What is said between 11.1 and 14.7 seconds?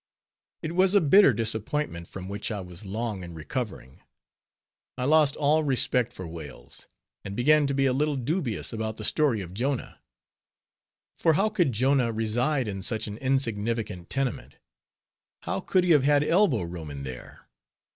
for how could Jonah reside in such an insignificant tenement;